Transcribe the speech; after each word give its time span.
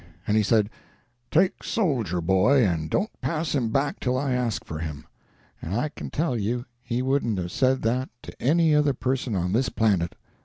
And 0.25 0.35
he 0.35 0.41
said, 0.41 0.71
'Take 1.29 1.61
Soldier 1.63 2.21
Boy, 2.21 2.65
and 2.65 2.89
don't 2.89 3.21
pass 3.21 3.53
him 3.53 3.69
back 3.69 3.99
till 3.99 4.17
I 4.17 4.33
ask 4.33 4.65
for 4.65 4.79
him!' 4.79 5.05
and 5.61 5.75
I 5.75 5.89
can 5.89 6.09
tell 6.09 6.35
you 6.35 6.65
he 6.81 7.03
wouldn't 7.03 7.37
have 7.37 7.51
said 7.51 7.83
that 7.83 8.09
to 8.23 8.41
any 8.41 8.73
other 8.73 8.93
person 8.95 9.35
on 9.35 9.53
this 9.53 9.69
planet. 9.69 10.15